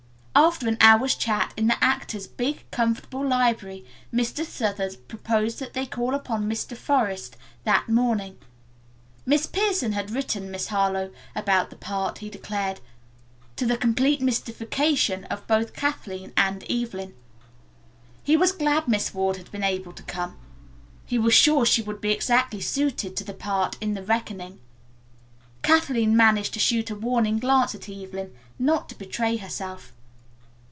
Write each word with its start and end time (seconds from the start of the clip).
After 0.33 0.69
an 0.69 0.77
hour's 0.79 1.13
chat 1.13 1.53
in 1.57 1.67
the 1.67 1.83
actor's 1.83 2.25
big, 2.25 2.63
comfortable 2.71 3.23
library 3.27 3.85
Mr. 4.13 4.45
Southard 4.45 4.95
proposed 5.09 5.59
that 5.59 5.73
they 5.73 5.85
call 5.85 6.15
upon 6.15 6.49
Mr. 6.49 6.75
Forest 6.75 7.35
that 7.65 7.89
morning. 7.89 8.37
Miss 9.25 9.45
Pierson 9.45 9.91
had 9.91 10.09
written 10.09 10.49
Miss 10.49 10.67
Harlowe 10.67 11.11
about 11.35 11.69
the 11.69 11.75
part, 11.75 12.19
he 12.19 12.29
declared, 12.29 12.79
to 13.57 13.65
the 13.65 13.77
complete 13.77 14.21
mystification 14.21 15.25
of 15.25 15.45
both 15.47 15.73
Kathleen 15.73 16.31
and 16.37 16.63
Evelyn. 16.71 17.13
He 18.23 18.37
was 18.37 18.53
glad 18.53 18.87
Miss 18.87 19.13
Ward 19.13 19.35
had 19.35 19.51
been 19.51 19.65
able 19.65 19.91
to 19.91 20.01
come. 20.03 20.37
He 21.05 21.19
was 21.19 21.33
sure 21.33 21.65
she 21.65 21.81
would 21.81 21.99
be 21.99 22.13
exactly 22.13 22.61
suited 22.61 23.17
to 23.17 23.25
the 23.25 23.33
part 23.33 23.77
in 23.81 23.95
"The 23.95 24.03
Reckoning." 24.03 24.61
Kathleen 25.61 26.15
managed 26.15 26.53
to 26.53 26.59
shoot 26.59 26.89
a 26.89 26.95
warning 26.95 27.37
glance 27.37 27.75
at 27.75 27.89
Evelyn 27.89 28.33
not 28.57 28.87
to 28.89 28.97
betray 28.97 29.35
herself. 29.35 29.91